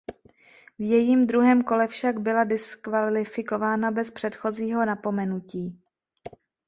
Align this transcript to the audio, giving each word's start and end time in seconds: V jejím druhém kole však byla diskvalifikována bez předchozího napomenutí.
V 0.79 0.81
jejím 0.83 1.27
druhém 1.27 1.61
kole 1.63 1.87
však 1.87 2.19
byla 2.19 2.43
diskvalifikována 2.43 3.91
bez 3.91 4.11
předchozího 4.11 4.85
napomenutí. 4.85 5.79